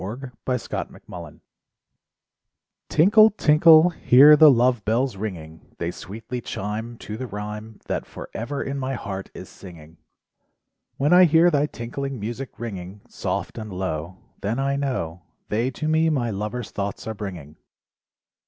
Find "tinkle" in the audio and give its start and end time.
0.67-1.41, 2.89-3.29, 3.37-3.89